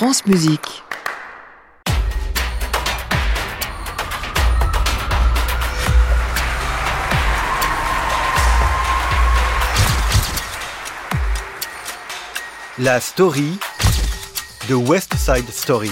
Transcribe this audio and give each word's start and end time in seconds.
France 0.00 0.24
Musique. 0.24 0.82
La 12.78 12.98
story 12.98 13.58
de 14.70 14.74
West 14.74 15.14
Side 15.16 15.50
Story. 15.50 15.90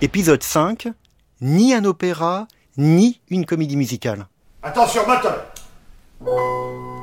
Épisode 0.00 0.42
5. 0.42 0.88
Ni 1.42 1.74
un 1.74 1.84
opéra, 1.84 2.48
ni 2.78 3.20
une 3.28 3.44
comédie 3.44 3.76
musicale. 3.76 4.26
Attention, 4.62 5.06
moteur 5.06 6.95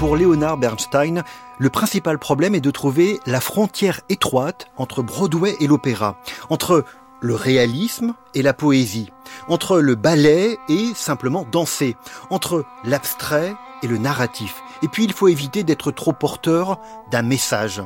Pour 0.00 0.16
Leonard 0.16 0.56
Bernstein, 0.56 1.24
le 1.58 1.68
principal 1.68 2.18
problème 2.18 2.54
est 2.54 2.62
de 2.62 2.70
trouver 2.70 3.20
la 3.26 3.38
frontière 3.38 4.00
étroite 4.08 4.68
entre 4.78 5.02
Broadway 5.02 5.56
et 5.60 5.66
l'opéra, 5.66 6.16
entre 6.48 6.86
le 7.20 7.34
réalisme 7.34 8.14
et 8.34 8.40
la 8.40 8.54
poésie, 8.54 9.12
entre 9.46 9.78
le 9.78 9.96
ballet 9.96 10.56
et 10.70 10.94
simplement 10.94 11.44
danser, 11.52 11.98
entre 12.30 12.64
l'abstrait 12.82 13.54
et 13.82 13.88
le 13.88 13.98
narratif. 13.98 14.62
Et 14.82 14.88
puis 14.88 15.04
il 15.04 15.12
faut 15.12 15.28
éviter 15.28 15.64
d'être 15.64 15.90
trop 15.90 16.14
porteur 16.14 16.80
d'un 17.10 17.20
message. 17.20 17.82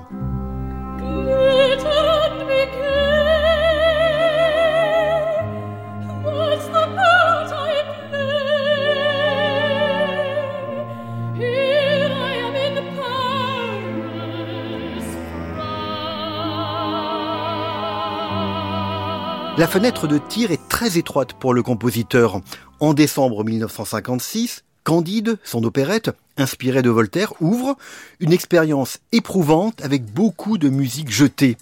La 19.64 19.70
fenêtre 19.70 20.06
de 20.06 20.18
tir 20.18 20.50
est 20.50 20.68
très 20.68 20.98
étroite 20.98 21.32
pour 21.32 21.54
le 21.54 21.62
compositeur. 21.62 22.42
En 22.80 22.92
décembre 22.92 23.44
1956, 23.44 24.62
Candide, 24.84 25.38
son 25.42 25.64
opérette, 25.64 26.10
inspirée 26.36 26.82
de 26.82 26.90
Voltaire, 26.90 27.32
ouvre 27.40 27.77
une 28.20 28.32
expérience 28.32 28.98
éprouvante 29.12 29.82
avec 29.82 30.04
beaucoup 30.04 30.58
de 30.58 30.68
musique 30.68 31.10
jetée. 31.10 31.56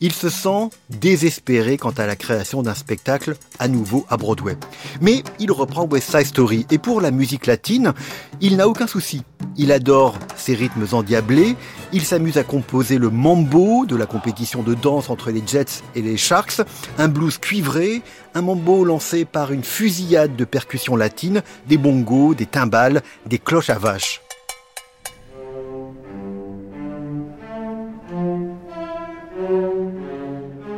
Il 0.00 0.12
se 0.12 0.28
sent 0.28 0.68
désespéré 0.90 1.78
quant 1.78 1.90
à 1.90 2.06
la 2.06 2.16
création 2.16 2.62
d'un 2.62 2.74
spectacle 2.74 3.34
à 3.58 3.66
nouveau 3.66 4.04
à 4.10 4.18
Broadway. 4.18 4.56
Mais 5.00 5.22
il 5.38 5.50
reprend 5.50 5.86
West 5.86 6.10
Side 6.10 6.26
Story 6.26 6.66
et 6.70 6.78
pour 6.78 7.00
la 7.00 7.10
musique 7.10 7.46
latine, 7.46 7.94
il 8.40 8.56
n'a 8.56 8.68
aucun 8.68 8.86
souci. 8.86 9.22
Il 9.56 9.72
adore 9.72 10.18
ses 10.36 10.54
rythmes 10.54 10.86
endiablés, 10.92 11.56
il 11.92 12.04
s'amuse 12.04 12.36
à 12.36 12.44
composer 12.44 12.98
le 12.98 13.08
mambo 13.08 13.86
de 13.86 13.96
la 13.96 14.04
compétition 14.04 14.62
de 14.62 14.74
danse 14.74 15.08
entre 15.08 15.30
les 15.30 15.42
Jets 15.46 15.82
et 15.94 16.02
les 16.02 16.18
Sharks, 16.18 16.60
un 16.98 17.08
blues 17.08 17.38
cuivré, 17.38 18.02
un 18.34 18.42
mambo 18.42 18.84
lancé 18.84 19.24
par 19.24 19.50
une 19.50 19.64
fusillade 19.64 20.36
de 20.36 20.44
percussions 20.44 20.96
latines, 20.96 21.42
des 21.66 21.78
bongos, 21.78 22.34
des 22.34 22.44
timbales, 22.44 23.02
des 23.24 23.38
cloches 23.38 23.70
à 23.70 23.78
vache. 23.78 24.15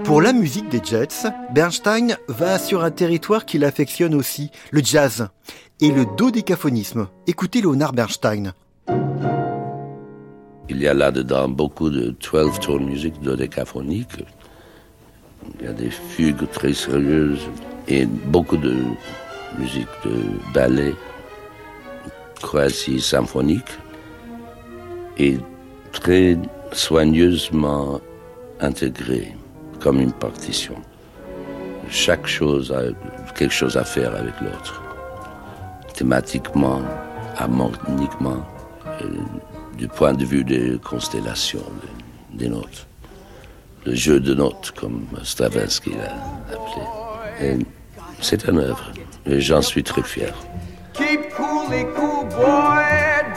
Pour 0.09 0.23
la 0.23 0.33
musique 0.33 0.71
des 0.71 0.81
Jets, 0.83 1.29
Bernstein 1.53 2.17
va 2.29 2.59
sur 2.59 2.83
un 2.83 2.91
territoire 2.91 3.45
qu'il 3.45 3.63
affectionne 3.63 4.15
aussi, 4.15 4.51
le 4.71 4.81
jazz 4.83 5.29
et 5.83 5.91
le 5.91 6.07
dodécaphonisme. 6.17 7.09
Écoutez 7.27 7.61
Leonard 7.61 7.93
Bernstein. 7.93 8.55
Il 10.71 10.81
y 10.81 10.89
a 10.89 10.95
là-dedans 10.95 11.51
beaucoup 11.51 11.91
de 11.91 12.17
12 12.33 12.59
tone 12.59 12.87
music 12.87 13.21
dodécaphonique. 13.21 14.25
Il 15.61 15.67
y 15.67 15.69
a 15.69 15.75
des 15.75 15.91
fugues 15.91 16.49
très 16.53 16.73
sérieuses 16.73 17.47
et 17.87 18.07
beaucoup 18.07 18.57
de 18.57 18.77
musique 19.59 19.89
de 20.07 20.23
ballet 20.55 20.95
quasi 22.51 22.99
symphonique 23.03 23.77
et 25.19 25.37
très 25.93 26.39
soigneusement 26.73 28.01
intégrée 28.59 29.35
comme 29.81 30.01
une 30.01 30.13
partition. 30.13 30.75
Chaque 31.91 32.27
chose 32.27 32.73
a 32.73 32.83
quelque 33.35 33.55
chose 33.55 33.77
à 33.77 33.85
faire 33.85 34.15
avec 34.15 34.35
l'autre. 34.41 34.83
Thématiquement, 35.95 36.83
harmoniquement, 37.37 38.45
euh, 38.87 39.05
du 39.77 39.89
point 39.89 40.13
de 40.13 40.25
vue 40.25 40.45
des 40.45 40.79
constellations, 40.85 41.65
des- 42.35 42.49
notes. 42.49 42.87
Le 43.85 43.95
jeu 43.95 44.21
de 44.21 44.35
notes, 44.35 44.73
comme 44.79 45.07
Stravinsky 45.25 45.91
l'a 45.95 46.15
appelé. 46.53 47.67
C'est 48.21 48.47
une 48.49 48.59
œuvre, 48.59 48.93
et 49.27 49.41
j'en 49.41 49.63
suis 49.63 49.83
très 49.83 50.03
fier. 50.03 50.35
Keep 50.95 51.31
cool, 51.35 51.69
boy. 52.37 52.85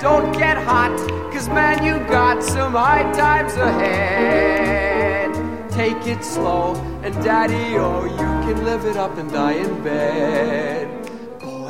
Don't 0.02 0.34
get 0.34 0.58
hot. 0.58 0.91
Cause 1.31 1.47
man, 1.50 1.84
you 1.84 2.00
got 2.09 2.41
some 2.44 2.73
high 2.73 3.03
times 3.13 3.56
ahead. 3.56 4.41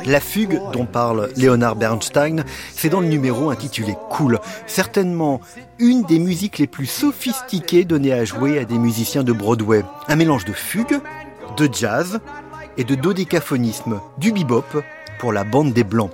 La 0.04 0.20
fugue 0.20 0.60
dont 0.72 0.84
parle 0.84 1.30
Leonard 1.38 1.76
Bernstein, 1.76 2.44
c'est 2.74 2.90
dans 2.90 3.00
le 3.00 3.06
numéro 3.06 3.48
intitulé 3.48 3.94
Cool. 4.10 4.38
Certainement 4.66 5.40
une 5.78 6.02
des 6.02 6.18
musiques 6.18 6.58
les 6.58 6.66
plus 6.66 6.84
sophistiquées 6.84 7.84
données 7.84 8.12
à 8.12 8.26
jouer 8.26 8.58
à 8.58 8.66
des 8.66 8.76
musiciens 8.76 9.22
de 9.22 9.32
Broadway. 9.32 9.82
Un 10.08 10.16
mélange 10.16 10.44
de 10.44 10.52
fugue, 10.52 11.00
de 11.56 11.68
jazz 11.72 12.20
et 12.76 12.84
de 12.84 12.94
dodécaphonisme, 12.94 13.98
du 14.18 14.32
bebop 14.32 14.82
pour 15.20 15.32
la 15.32 15.44
bande 15.44 15.72
des 15.72 15.84
Blancs. 15.84 16.10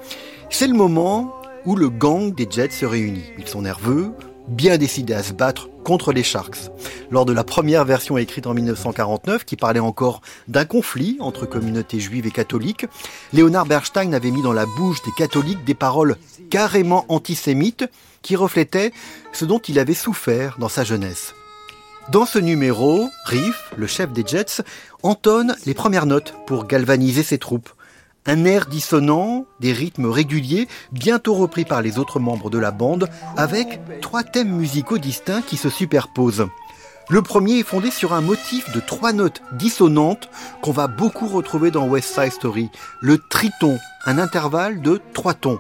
C'est 0.51 0.69
le 0.69 0.75
moment 0.75 1.35
où 1.65 1.75
le 1.75 1.89
gang 1.89 2.33
des 2.33 2.47
Jets 2.49 2.71
se 2.71 2.87
réunit. 2.87 3.33
Ils 3.39 3.49
sont 3.49 3.63
nerveux, 3.63 4.13
bien 4.49 4.79
décidés 4.79 5.15
à 5.15 5.23
se 5.23 5.33
battre 5.33 5.69
contre 5.85 6.13
les 6.13 6.23
Sharks. 6.23 6.71
Lors 7.11 7.25
de 7.25 7.33
la 7.33 7.45
première 7.45 7.85
version 7.85 8.19
écrite 8.19 8.47
en 8.47 8.55
1949, 8.55 9.45
qui 9.45 9.57
parlait 9.57 9.81
encore 9.81 10.21
d'un 10.49 10.65
conflit 10.65 11.17
entre 11.21 11.47
communautés 11.47 12.01
juives 12.01 12.27
et 12.27 12.31
catholiques, 12.31 12.87
Leonard 13.33 13.67
Bernstein 13.67 14.13
avait 14.15 14.31
mis 14.31 14.43
dans 14.43 14.53
la 14.53 14.67
bouche 14.67 15.03
des 15.03 15.13
catholiques 15.17 15.65
des 15.65 15.75
paroles 15.75 16.17
carrément 16.51 17.05
antisémites 17.09 17.85
qui 18.23 18.37
reflétaient 18.37 18.93
ce 19.33 19.45
dont 19.45 19.59
il 19.59 19.79
avait 19.79 19.95
souffert 19.95 20.57
dans 20.59 20.69
sa 20.69 20.85
jeunesse. 20.85 21.35
Dans 22.11 22.25
ce 22.25 22.39
numéro, 22.39 23.11
Riff, 23.27 23.71
le 23.77 23.87
chef 23.87 24.13
des 24.13 24.25
Jets, 24.27 24.63
entonne 25.03 25.55
les 25.67 25.75
premières 25.75 26.07
notes 26.07 26.35
pour 26.47 26.67
galvaniser 26.67 27.23
ses 27.23 27.37
troupes. 27.37 27.69
Un 28.31 28.45
air 28.45 28.67
dissonant, 28.67 29.47
des 29.59 29.73
rythmes 29.73 30.05
réguliers, 30.05 30.69
bientôt 30.93 31.33
repris 31.33 31.65
par 31.65 31.81
les 31.81 31.99
autres 31.99 32.21
membres 32.21 32.51
de 32.51 32.59
la 32.59 32.71
bande, 32.71 33.09
avec 33.39 33.81
trois 34.03 34.23
thèmes 34.23 34.55
musicaux 34.55 34.99
distincts 34.99 35.41
qui 35.41 35.57
se 35.57 35.71
superposent. 35.71 36.47
Le 37.09 37.23
premier 37.23 37.61
est 37.61 37.67
fondé 37.67 37.91
sur 37.91 38.13
un 38.13 38.21
motif 38.21 38.71
de 38.75 38.81
trois 38.81 39.15
notes 39.15 39.41
dissonantes 39.53 40.29
qu'on 40.61 40.73
va 40.73 40.89
beaucoup 40.89 41.27
retrouver 41.27 41.71
dans 41.71 41.89
West 41.89 42.15
Side 42.15 42.33
Story, 42.33 42.69
le 43.01 43.17
triton, 43.31 43.79
un 44.05 44.19
intervalle 44.19 44.83
de 44.83 45.01
trois 45.15 45.33
tons. 45.33 45.59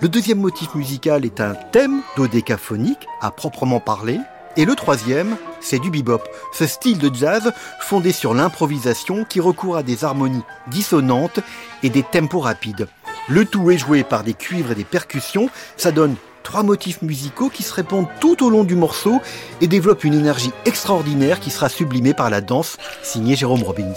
Le 0.00 0.08
deuxième 0.08 0.38
motif 0.38 0.76
musical 0.76 1.24
est 1.24 1.40
un 1.40 1.54
thème 1.72 2.02
dodécaphonique 2.16 3.08
à 3.20 3.32
proprement 3.32 3.80
parler. 3.80 4.20
Et 4.56 4.64
le 4.64 4.76
troisième, 4.76 5.36
c'est 5.60 5.78
du 5.78 5.90
bebop, 5.90 6.22
ce 6.52 6.66
style 6.66 6.98
de 6.98 7.14
jazz 7.14 7.52
fondé 7.80 8.12
sur 8.12 8.34
l'improvisation 8.34 9.24
qui 9.24 9.40
recourt 9.40 9.76
à 9.76 9.82
des 9.82 10.04
harmonies 10.04 10.44
dissonantes 10.68 11.40
et 11.82 11.90
des 11.90 12.02
tempos 12.02 12.40
rapides. 12.40 12.88
Le 13.28 13.44
tout 13.44 13.70
est 13.70 13.78
joué 13.78 14.04
par 14.04 14.24
des 14.24 14.34
cuivres 14.34 14.72
et 14.72 14.74
des 14.74 14.84
percussions, 14.84 15.50
ça 15.76 15.92
donne 15.92 16.16
trois 16.42 16.62
motifs 16.62 17.02
musicaux 17.02 17.50
qui 17.50 17.62
se 17.62 17.74
répondent 17.74 18.08
tout 18.20 18.42
au 18.42 18.48
long 18.48 18.64
du 18.64 18.74
morceau 18.74 19.20
et 19.60 19.66
développent 19.66 20.04
une 20.04 20.14
énergie 20.14 20.52
extraordinaire 20.64 21.40
qui 21.40 21.50
sera 21.50 21.68
sublimée 21.68 22.14
par 22.14 22.30
la 22.30 22.40
danse 22.40 22.78
signée 23.02 23.36
Jérôme 23.36 23.62
Robbins. 23.62 23.92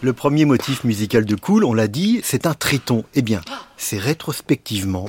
Le 0.00 0.12
premier 0.12 0.46
motif 0.46 0.82
musical 0.82 1.24
de 1.24 1.36
Cool, 1.36 1.64
on 1.64 1.74
l'a 1.74 1.86
dit, 1.86 2.22
c'est 2.24 2.46
un 2.46 2.54
triton. 2.54 3.04
Eh 3.14 3.22
bien, 3.22 3.40
c'est 3.76 3.98
rétrospectivement 3.98 5.08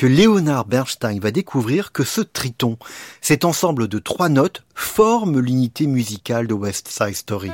que 0.00 0.06
Léonard 0.06 0.64
Bernstein 0.64 1.20
va 1.20 1.30
découvrir 1.30 1.92
que 1.92 2.04
ce 2.04 2.22
triton, 2.22 2.78
cet 3.20 3.44
ensemble 3.44 3.86
de 3.86 3.98
trois 3.98 4.30
notes, 4.30 4.62
forme 4.74 5.38
l'unité 5.40 5.86
musicale 5.86 6.46
de 6.46 6.54
West 6.54 6.88
Side 6.88 7.14
Story. 7.14 7.50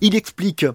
Il 0.00 0.16
explique 0.16 0.66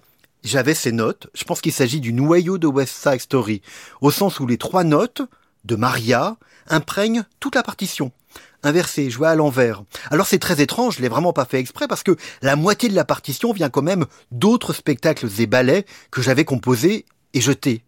J'avais 0.45 0.73
ces 0.73 0.93
notes, 0.93 1.27
je 1.33 1.43
pense 1.43 1.59
qu'il 1.59 1.73
s'agit 1.73 1.99
du 1.99 2.13
noyau 2.13 2.57
de 2.57 2.67
West 2.67 2.95
Side 2.95 3.19
Story, 3.19 3.61
au 3.99 4.11
sens 4.11 4.39
où 4.39 4.47
les 4.47 4.57
trois 4.57 4.85
notes 4.85 5.23
de 5.65 5.75
Maria 5.75 6.37
imprègnent 6.69 7.25
toute 7.41 7.55
la 7.55 7.63
partition. 7.63 8.13
Inversé, 8.63 9.09
joué 9.09 9.27
à 9.27 9.35
l'envers. 9.35 9.83
Alors 10.11 10.27
c'est 10.27 10.39
très 10.39 10.61
étrange, 10.61 10.97
je 10.97 11.01
l'ai 11.01 11.09
vraiment 11.09 11.33
pas 11.33 11.45
fait 11.45 11.59
exprès 11.59 11.87
parce 11.87 12.03
que 12.03 12.15
la 12.41 12.55
moitié 12.55 12.89
de 12.89 12.95
la 12.95 13.05
partition 13.05 13.53
vient 13.53 13.69
quand 13.69 13.83
même 13.83 14.05
d'autres 14.31 14.73
spectacles 14.73 15.27
et 15.39 15.47
ballets 15.47 15.85
que 16.11 16.21
j'avais 16.21 16.45
composés 16.45 17.05
et 17.33 17.41
jetés. 17.41 17.83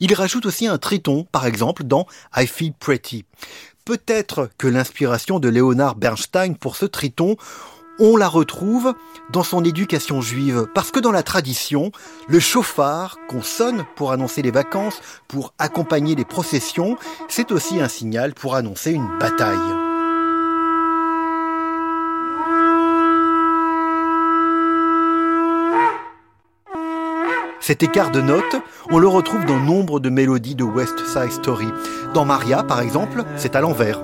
Il 0.00 0.14
rajoute 0.14 0.46
aussi 0.46 0.66
un 0.66 0.78
triton, 0.78 1.26
par 1.32 1.46
exemple, 1.46 1.84
dans 1.84 2.06
I 2.36 2.46
Feel 2.46 2.72
Pretty. 2.72 3.24
Peut-être 3.84 4.50
que 4.58 4.66
l'inspiration 4.66 5.38
de 5.38 5.48
Leonard 5.48 5.96
Bernstein 5.96 6.54
pour 6.54 6.76
ce 6.76 6.86
triton, 6.86 7.36
on 7.98 8.16
la 8.16 8.28
retrouve 8.28 8.94
dans 9.30 9.42
son 9.42 9.64
éducation 9.64 10.20
juive, 10.20 10.66
parce 10.74 10.90
que 10.90 11.00
dans 11.00 11.12
la 11.12 11.22
tradition, 11.22 11.92
le 12.28 12.40
chauffard 12.40 13.18
qu'on 13.28 13.42
sonne 13.42 13.84
pour 13.96 14.12
annoncer 14.12 14.42
les 14.42 14.50
vacances, 14.50 15.00
pour 15.28 15.52
accompagner 15.58 16.14
les 16.14 16.24
processions, 16.24 16.96
c'est 17.28 17.52
aussi 17.52 17.80
un 17.80 17.88
signal 17.88 18.32
pour 18.32 18.54
annoncer 18.54 18.92
une 18.92 19.18
bataille. 19.18 19.89
Cet 27.60 27.82
écart 27.82 28.10
de 28.10 28.22
notes, 28.22 28.56
on 28.90 28.98
le 28.98 29.06
retrouve 29.06 29.44
dans 29.44 29.60
nombre 29.60 30.00
de 30.00 30.08
mélodies 30.08 30.54
de 30.54 30.64
West 30.64 30.98
Side 31.06 31.30
Story. 31.30 31.68
Dans 32.14 32.24
Maria, 32.24 32.62
par 32.62 32.80
exemple, 32.80 33.22
c'est 33.36 33.54
à 33.54 33.60
l'envers. 33.60 34.00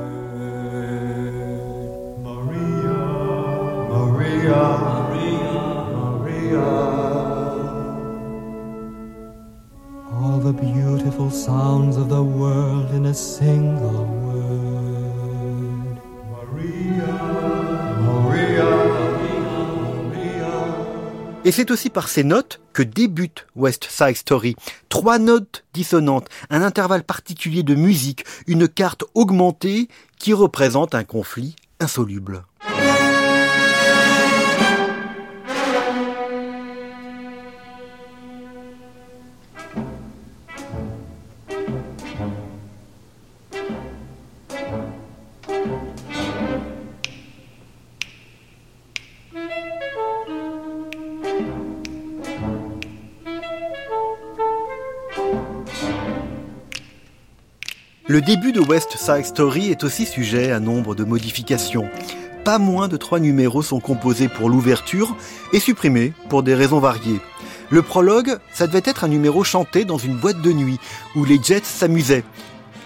All 10.23 10.41
the 10.41 10.53
beautiful 10.53 11.31
sounds 11.31 11.97
of 11.97 12.11
the 12.11 12.23
world 12.23 12.91
in 12.94 13.06
a 13.06 13.14
Et 21.46 21.52
c'est 21.52 21.70
aussi 21.70 21.90
par 21.90 22.08
ces 22.08 22.25
notes 22.25 22.60
que 22.72 22.82
débute 22.82 23.46
West 23.54 23.87
Side 23.88 24.16
Story. 24.16 24.56
Trois 24.88 25.20
notes 25.20 25.62
dissonantes, 25.75 26.26
un 26.50 26.60
intervalle 26.60 27.04
particulier 27.04 27.62
de 27.62 27.76
musique, 27.76 28.25
une 28.48 28.66
carte 28.66 29.04
augmentée 29.14 29.87
qui 30.19 30.32
représente 30.32 30.96
un 30.96 31.04
conflit 31.04 31.54
insoluble. 31.78 32.43
Le 58.08 58.20
début 58.20 58.53
de 58.53 58.61
West 58.61 58.97
Side 58.97 59.25
Story 59.25 59.73
est 59.73 59.82
aussi 59.82 60.06
sujet 60.06 60.53
à 60.53 60.61
nombre 60.61 60.94
de 60.94 61.03
modifications. 61.03 61.88
Pas 62.44 62.58
moins 62.58 62.87
de 62.87 62.97
trois 62.97 63.19
numéros 63.19 63.62
sont 63.62 63.81
composés 63.81 64.29
pour 64.29 64.49
l'ouverture 64.49 65.17
et 65.53 65.58
supprimés 65.58 66.12
pour 66.29 66.44
des 66.44 66.55
raisons 66.55 66.79
variées. 66.79 67.20
Le 67.69 67.82
prologue, 67.82 68.38
ça 68.53 68.69
devait 68.69 68.82
être 68.85 69.03
un 69.03 69.08
numéro 69.08 69.43
chanté 69.43 69.85
dans 69.85 69.99
une 69.99 70.14
boîte 70.14 70.41
de 70.41 70.53
nuit 70.53 70.79
où 71.17 71.25
les 71.25 71.41
Jets 71.43 71.64
s'amusaient. 71.64 72.23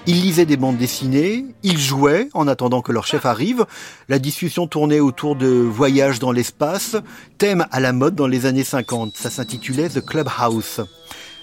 Ils 0.07 0.23
lisaient 0.23 0.47
des 0.47 0.57
bandes 0.57 0.79
dessinées, 0.79 1.45
ils 1.63 1.79
jouaient 1.79 2.31
en 2.33 2.49
attendant 2.49 2.81
que 2.81 2.93
leur 2.93 3.07
chef 3.07 3.27
arrive. 3.27 3.67
La 4.09 4.19
discussion 4.19 4.67
tournait 4.67 5.01
autour 5.01 5.37
de 5.37 5.49
voyages 5.49 6.19
dans 6.19 6.33
l'espace, 6.33 6.97
thème 7.37 7.67
à 7.71 7.81
la 7.81 7.93
mode 7.93 8.15
dans 8.15 8.27
les 8.27 8.47
années 8.47 8.65
50. 8.65 9.15
Ça 9.19 9.29
s'intitulait 9.29 9.91
The 9.91 10.01
Clubhouse 10.01 10.81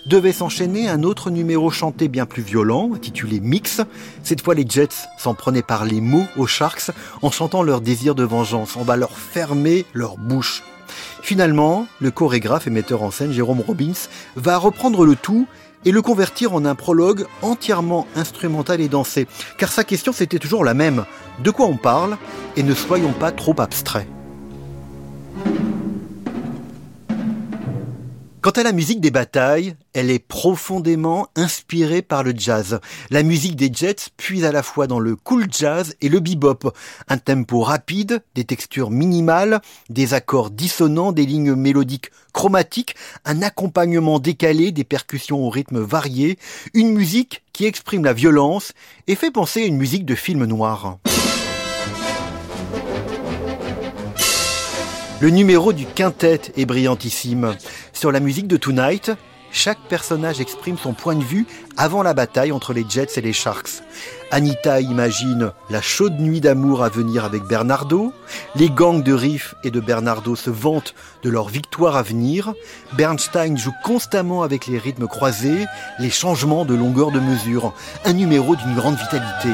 devait 0.07 0.31
s'enchaîner 0.31 0.88
un 0.88 1.04
autre 1.04 1.30
numéro 1.30 1.69
chanté 1.69 2.07
bien 2.07 2.25
plus 2.25 2.42
violent, 2.42 2.92
intitulé 2.95 3.39
Mix. 3.39 3.81
Cette 4.24 4.42
fois, 4.42 4.56
les 4.56 4.65
Jets 4.68 5.07
s'en 5.18 5.33
prenaient 5.33 5.62
par 5.62 5.86
les 5.86 6.01
mots 6.01 6.25
aux 6.38 6.48
Sharks 6.48 6.92
en 7.21 7.30
chantant 7.30 7.62
leur 7.62 7.81
désir 7.81 8.15
de 8.15 8.24
vengeance. 8.24 8.75
On 8.77 8.83
va 8.83 8.95
leur 8.95 9.12
fermer 9.12 9.86
leur 9.94 10.18
bouche. 10.18 10.63
Finalement, 11.21 11.88
le 12.00 12.12
chorégraphe 12.12 12.68
et 12.68 12.69
metteur 12.69 13.04
en 13.04 13.12
scène 13.12 13.33
Jérôme 13.33 13.59
Robbins 13.59 14.07
va 14.38 14.57
reprendre 14.57 15.06
le 15.06 15.15
tout 15.15 15.45
et 15.83 15.92
le 15.92 16.01
convertir 16.01 16.53
en 16.53 16.63
un 16.65 16.75
prologue 16.75 17.25
entièrement 17.42 18.07
instrumental 18.15 18.80
et 18.80 18.88
dansé. 18.88 19.27
Car 19.57 19.71
sa 19.71 19.83
question 19.83 20.13
c'était 20.13 20.39
toujours 20.39 20.63
la 20.63 20.74
même. 20.74 21.06
De 21.44 21.51
quoi 21.51 21.65
on 21.65 21.77
parle? 21.77 22.18
Et 22.56 22.63
ne 22.63 22.74
soyons 22.74 23.13
pas 23.13 23.31
trop 23.31 23.56
abstraits. 23.60 24.07
Quant 28.39 28.51
à 28.51 28.62
la 28.62 28.72
musique 28.72 29.01
des 29.01 29.10
batailles, 29.10 29.75
elle 29.94 30.12
est 30.12 30.19
profondément 30.19 31.28
inspirée 31.36 32.04
par 32.04 32.22
le 32.24 32.34
jazz. 32.38 32.80
La 33.10 33.24
musique 33.24 33.56
des 33.56 33.72
Jets 33.74 34.12
puise 34.16 34.45
à 34.45 34.51
la 34.51 34.62
fois 34.62 34.86
dans 34.86 35.00
le 35.00 35.16
cool 35.16 35.48
jazz 35.51 35.95
et 36.01 36.07
le 36.07 36.19
bebop. 36.19 36.72
Un 37.07 37.18
tempo 37.18 37.62
rapide, 37.62 38.22
des 38.36 38.44
textures 38.44 38.92
minimales, 38.92 39.60
des 39.89 40.13
accords 40.13 40.51
dissonants, 40.51 41.13
des 41.13 41.25
lignes 41.25 41.56
mélodiques 41.56 42.12
chromatiques, 42.31 42.95
un 43.25 43.42
accompagnement 43.42 44.19
décalé, 44.19 44.72
des 44.72 44.84
percussions 44.84 45.39
au 45.39 45.50
rythme 45.50 45.80
varié, 45.80 46.38
une 46.75 46.94
musique 46.94 47.44
qui 47.54 47.66
exprime 47.66 48.06
la 48.06 48.13
violence 48.13 48.74
et 49.07 49.16
fait 49.16 49.31
penser 49.31 49.63
à 49.63 49.66
une 49.66 49.78
musique 49.78 50.06
de 50.06 50.13
film 50.13 50.45
noir. 50.45 51.00
Le 55.19 55.31
numéro 55.31 55.73
du 55.73 55.87
quintet 55.87 56.41
est 56.55 56.67
brillantissime. 56.67 57.55
Sur 57.91 58.11
la 58.11 58.19
musique 58.19 58.47
de 58.47 58.55
Tonight, 58.55 59.11
chaque 59.51 59.79
personnage 59.89 60.39
exprime 60.39 60.77
son 60.77 60.93
point 60.93 61.15
de 61.15 61.23
vue 61.23 61.47
avant 61.75 62.03
la 62.03 62.13
bataille 62.13 62.51
entre 62.51 62.71
les 62.71 62.85
Jets 62.87 63.17
et 63.17 63.21
les 63.21 63.33
Sharks. 63.33 63.81
Anita 64.29 64.79
imagine 64.79 65.53
la 65.71 65.81
chaude 65.81 66.19
nuit 66.19 66.39
d'amour 66.39 66.83
à 66.83 66.89
venir 66.89 67.25
avec 67.25 67.43
Bernardo. 67.45 68.13
Les 68.55 68.69
gangs 68.69 69.01
de 69.01 69.13
Riff 69.13 69.55
et 69.63 69.71
de 69.71 69.79
Bernardo 69.79 70.36
se 70.36 70.51
vantent 70.51 70.93
de 71.24 71.31
leur 71.31 71.50
victoire 71.50 71.95
à 71.95 72.03
venir. 72.03 72.53
Bernstein 72.93 73.57
joue 73.57 73.74
constamment 73.83 74.43
avec 74.43 74.67
les 74.67 74.77
rythmes 74.77 75.07
croisés, 75.07 75.65
les 75.97 76.12
changements 76.12 76.63
de 76.63 76.75
longueur 76.75 77.09
de 77.09 77.19
mesure. 77.19 77.74
Un 78.05 78.13
numéro 78.13 78.55
d'une 78.55 78.75
grande 78.75 78.97
vitalité. 78.97 79.50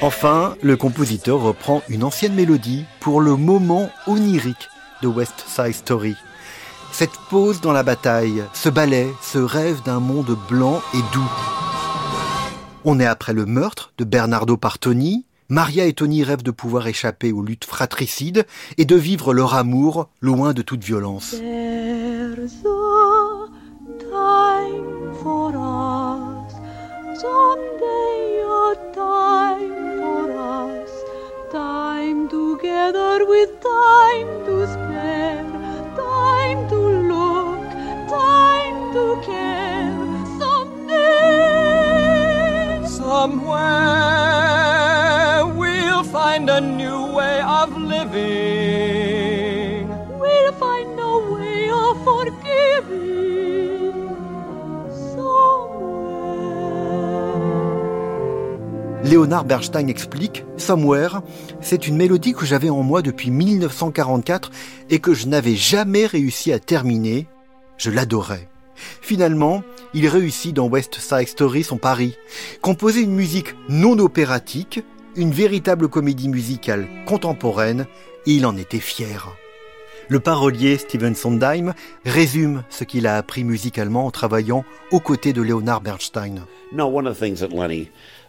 Enfin, 0.00 0.54
le 0.62 0.76
compositeur 0.76 1.40
reprend 1.40 1.82
une 1.88 2.04
ancienne 2.04 2.34
mélodie 2.34 2.84
pour 3.00 3.20
le 3.20 3.34
moment 3.34 3.90
onirique 4.06 4.68
de 5.02 5.08
West 5.08 5.44
Side 5.48 5.74
Story. 5.74 6.14
Cette 6.92 7.16
pause 7.30 7.60
dans 7.60 7.72
la 7.72 7.82
bataille, 7.82 8.44
ce 8.52 8.68
ballet, 8.68 9.08
ce 9.20 9.38
rêve 9.38 9.82
d'un 9.82 9.98
monde 9.98 10.38
blanc 10.48 10.80
et 10.94 11.02
doux. 11.12 11.32
On 12.84 13.00
est 13.00 13.06
après 13.06 13.32
le 13.32 13.44
meurtre 13.44 13.92
de 13.98 14.04
Bernardo 14.04 14.56
Partoni. 14.56 15.26
Maria 15.48 15.86
et 15.86 15.94
Tony 15.94 16.22
rêvent 16.22 16.44
de 16.44 16.52
pouvoir 16.52 16.86
échapper 16.86 17.32
aux 17.32 17.42
luttes 17.42 17.64
fratricides 17.64 18.46
et 18.76 18.84
de 18.84 18.96
vivre 18.96 19.34
leur 19.34 19.54
amour 19.54 20.08
loin 20.20 20.52
de 20.52 20.62
toute 20.62 20.84
violence. 20.84 21.34
Time 33.62 34.28
to 34.46 34.66
spare, 34.66 35.44
time 35.96 36.68
to 36.68 36.78
look, 37.12 37.62
time 38.08 38.92
to 38.94 39.04
care, 39.24 39.92
someday. 40.40 41.16
Somewhere 42.86 43.58
we'll 45.60 46.04
find 46.04 46.48
a 46.50 46.60
new 46.60 47.06
way 47.12 47.40
of 47.42 47.76
living. 47.76 49.88
We'll 50.18 50.52
find 50.52 50.98
a 51.00 51.18
way 51.32 51.70
of 51.70 52.04
forgiving 52.04 53.27
Léonard 59.08 59.46
Bernstein 59.46 59.88
explique, 59.88 60.44
Somewhere, 60.58 61.22
c'est 61.62 61.88
une 61.88 61.96
mélodie 61.96 62.34
que 62.34 62.44
j'avais 62.44 62.68
en 62.68 62.82
moi 62.82 63.00
depuis 63.00 63.30
1944 63.30 64.50
et 64.90 64.98
que 64.98 65.14
je 65.14 65.26
n'avais 65.28 65.54
jamais 65.56 66.04
réussi 66.04 66.52
à 66.52 66.58
terminer. 66.58 67.26
Je 67.78 67.90
l'adorais. 67.90 68.50
Finalement, 69.00 69.62
il 69.94 70.06
réussit 70.08 70.54
dans 70.54 70.68
West 70.68 70.96
Side 71.00 71.26
Story 71.26 71.64
son 71.64 71.78
pari. 71.78 72.18
Composer 72.60 73.00
une 73.00 73.14
musique 73.14 73.54
non 73.70 73.98
opératique, 73.98 74.84
une 75.16 75.30
véritable 75.30 75.88
comédie 75.88 76.28
musicale 76.28 76.86
contemporaine, 77.06 77.86
il 78.26 78.44
en 78.44 78.58
était 78.58 78.78
fier. 78.78 79.34
Le 80.08 80.20
parolier 80.20 80.76
Steven 80.76 81.14
Sondheim 81.14 81.72
résume 82.04 82.62
ce 82.68 82.84
qu'il 82.84 83.06
a 83.06 83.16
appris 83.16 83.44
musicalement 83.44 84.04
en 84.04 84.10
travaillant 84.10 84.64
aux 84.90 85.00
côtés 85.00 85.32
de 85.32 85.40
Leonard 85.40 85.80
Bernstein. 85.80 86.44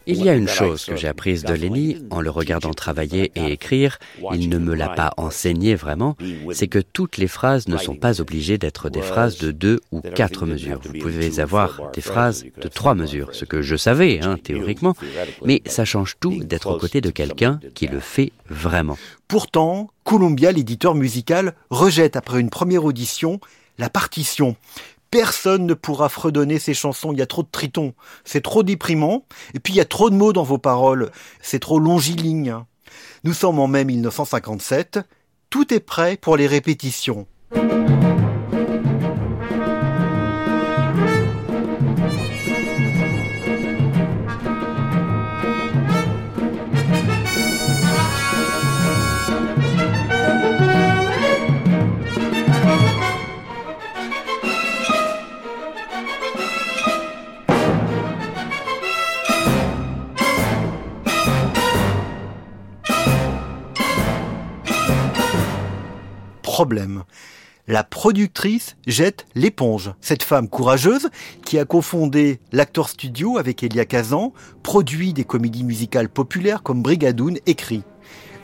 Il 0.05 0.23
y 0.23 0.29
a 0.29 0.33
une 0.33 0.47
chose 0.47 0.85
que 0.85 0.95
j'ai 0.95 1.07
apprise 1.07 1.43
de 1.43 1.53
Lenny 1.53 1.97
en 2.09 2.21
le 2.21 2.29
regardant 2.29 2.73
travailler 2.73 3.31
et 3.35 3.51
écrire, 3.51 3.99
il 4.33 4.49
ne 4.49 4.57
me 4.57 4.73
l'a 4.73 4.89
pas 4.89 5.13
enseigné 5.17 5.75
vraiment, 5.75 6.15
c'est 6.51 6.67
que 6.67 6.79
toutes 6.79 7.17
les 7.17 7.27
phrases 7.27 7.67
ne 7.67 7.77
sont 7.77 7.95
pas 7.95 8.21
obligées 8.21 8.57
d'être 8.57 8.89
des 8.89 9.01
phrases 9.01 9.37
de 9.37 9.51
deux 9.51 9.79
ou 9.91 10.01
quatre 10.01 10.45
mesures. 10.45 10.79
Vous 10.83 10.99
pouvez 10.99 11.39
avoir 11.39 11.91
des 11.93 12.01
phrases 12.01 12.45
de 12.61 12.67
trois 12.67 12.95
mesures, 12.95 13.29
ce 13.33 13.45
que 13.45 13.61
je 13.61 13.75
savais, 13.75 14.19
hein, 14.23 14.37
théoriquement, 14.41 14.95
mais 15.45 15.61
ça 15.65 15.85
change 15.85 16.15
tout 16.19 16.43
d'être 16.43 16.67
aux 16.73 16.77
côtés 16.77 17.01
de 17.01 17.11
quelqu'un 17.11 17.59
qui 17.75 17.87
le 17.87 17.99
fait 17.99 18.31
vraiment. 18.49 18.97
Pourtant, 19.27 19.91
Columbia, 20.03 20.51
l'éditeur 20.51 20.95
musical, 20.95 21.53
rejette 21.69 22.15
après 22.15 22.39
une 22.39 22.49
première 22.49 22.83
audition 22.83 23.39
la 23.79 23.89
partition. 23.89 24.55
Personne 25.11 25.65
ne 25.65 25.73
pourra 25.73 26.07
fredonner 26.07 26.59
ces 26.59 26.73
chansons, 26.73 27.11
il 27.11 27.19
y 27.19 27.21
a 27.21 27.25
trop 27.25 27.41
de 27.41 27.47
tritons, 27.51 27.93
c'est 28.23 28.41
trop 28.41 28.61
déprimant, 28.61 29.25
et 29.55 29.59
puis 29.59 29.73
il 29.73 29.77
y 29.77 29.81
a 29.81 29.85
trop 29.85 30.09
de 30.09 30.15
mots 30.15 30.33
dans 30.33 30.43
vos 30.43 30.59
paroles, 30.59 31.11
c'est 31.41 31.59
trop 31.59 31.79
longiligne. 31.79 32.55
Nous 33.23 33.33
sommes 33.33 33.59
en 33.59 33.67
mai 33.67 33.85
1957, 33.85 34.99
tout 35.49 35.73
est 35.73 35.79
prêt 35.79 36.17
pour 36.17 36.37
les 36.37 36.45
répétitions. 36.45 37.25
La 67.67 67.83
productrice 67.83 68.77
jette 68.87 69.27
l'éponge. 69.35 69.91
Cette 70.01 70.23
femme 70.23 70.49
courageuse, 70.49 71.09
qui 71.45 71.59
a 71.59 71.65
confondé 71.65 72.39
l'acteur 72.51 72.89
studio 72.89 73.37
avec 73.37 73.61
Elia 73.61 73.85
Kazan, 73.85 74.33
produit 74.63 75.13
des 75.13 75.23
comédies 75.23 75.63
musicales 75.63 76.09
populaires 76.09 76.63
comme 76.63 76.81
Brigadoon, 76.81 77.35
écrit. 77.45 77.83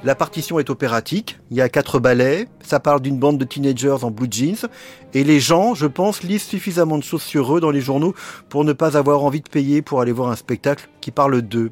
La 0.04 0.14
partition 0.14 0.60
est 0.60 0.70
opératique, 0.70 1.40
il 1.50 1.58
y 1.58 1.62
a 1.62 1.70
quatre 1.70 2.00
ballets, 2.00 2.48
ça 2.62 2.80
parle 2.80 3.02
d'une 3.02 3.18
bande 3.18 3.40
de 3.40 3.46
teenagers 3.46 4.04
en 4.04 4.12
blue 4.12 4.28
jeans, 4.30 4.70
et 5.16 5.24
les 5.24 5.40
gens, 5.40 5.74
je 5.74 5.88
pense, 5.88 6.22
lisent 6.22 6.44
suffisamment 6.44 7.00
de 7.00 7.04
choses 7.04 7.24
sur 7.24 7.58
eux 7.58 7.60
dans 7.60 7.72
les 7.72 7.82
journaux 7.82 8.14
pour 8.48 8.64
ne 8.64 8.74
pas 8.74 8.96
avoir 8.96 9.24
envie 9.24 9.42
de 9.42 9.50
payer 9.50 9.82
pour 9.82 10.02
aller 10.02 10.12
voir 10.12 10.30
un 10.30 10.36
spectacle 10.36 10.88
qui 11.02 11.10
parle 11.10 11.42
d'eux. 11.42 11.72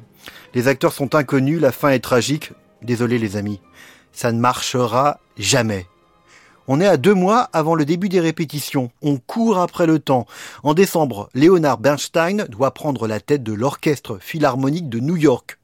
Les 0.54 0.66
acteurs 0.66 0.92
sont 0.92 1.14
inconnus, 1.14 1.60
la 1.60 1.70
fin 1.70 1.90
est 1.90 2.00
tragique, 2.00 2.50
désolé 2.82 3.20
les 3.20 3.36
amis. 3.36 3.60
Ça 4.10 4.32
ne 4.32 4.40
marchera 4.40 5.20
jamais. 5.38 5.86
On 6.66 6.80
est 6.80 6.86
à 6.86 6.96
deux 6.96 7.14
mois 7.14 7.50
avant 7.52 7.74
le 7.74 7.84
début 7.84 8.08
des 8.08 8.20
répétitions. 8.20 8.90
On 9.02 9.18
court 9.18 9.58
après 9.58 9.86
le 9.86 9.98
temps. 9.98 10.26
En 10.62 10.72
décembre, 10.72 11.28
Leonard 11.34 11.78
Bernstein 11.78 12.46
doit 12.48 12.72
prendre 12.72 13.06
la 13.06 13.20
tête 13.20 13.42
de 13.42 13.52
l'Orchestre 13.52 14.18
Philharmonique 14.20 14.88
de 14.88 14.98
New 15.00 15.16
York. 15.16 15.58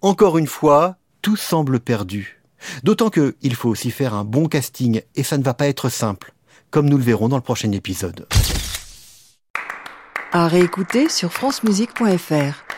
Encore 0.00 0.38
une 0.38 0.46
fois, 0.46 0.96
tout 1.20 1.36
semble 1.36 1.78
perdu. 1.78 2.40
D'autant 2.82 3.10
que 3.10 3.36
il 3.42 3.54
faut 3.54 3.68
aussi 3.68 3.90
faire 3.90 4.14
un 4.14 4.24
bon 4.24 4.46
casting 4.48 5.02
et 5.14 5.22
ça 5.22 5.36
ne 5.38 5.42
va 5.42 5.54
pas 5.54 5.68
être 5.68 5.88
simple, 5.88 6.32
comme 6.70 6.88
nous 6.88 6.96
le 6.98 7.04
verrons 7.04 7.28
dans 7.28 7.36
le 7.36 7.42
prochain 7.42 7.72
épisode. 7.72 8.26
À 10.32 10.46
réécouter 10.46 11.08
sur 11.08 11.32
francemusique.fr. 11.32 12.69